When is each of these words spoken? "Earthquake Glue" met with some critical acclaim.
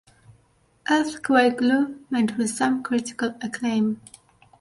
"Earthquake 0.89 1.57
Glue" 1.59 2.03
met 2.09 2.35
with 2.35 2.49
some 2.49 2.81
critical 2.81 3.35
acclaim. 3.39 4.01